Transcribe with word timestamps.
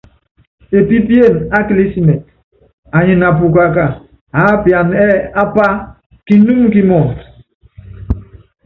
Epípíene 0.79 1.39
á 1.57 1.59
kilísimɛt 1.67 2.21
anyi 2.97 3.13
na 3.21 3.27
pukaka, 3.37 3.85
aápianan 4.39 4.99
ɛ́ɛ́ 5.05 5.25
ápá 5.41 5.65
kinúmu 6.25 6.67
kímɔɔdɔ. 6.73 7.13